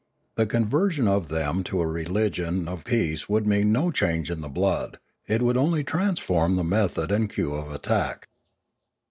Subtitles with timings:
[0.33, 4.49] The conversion of them to a religion of peace would mean no change in the
[4.49, 8.27] blood; it would only transform the method and cue of attack.